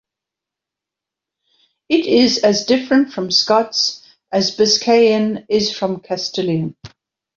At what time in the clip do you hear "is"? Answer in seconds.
2.07-2.39, 5.47-5.77